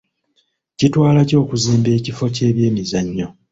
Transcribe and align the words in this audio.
KItwala 0.77 1.19
ki 1.27 1.35
okuzimba 1.41 1.89
ekifo 1.97 2.23
ky'ebyemizannyo? 2.35 3.27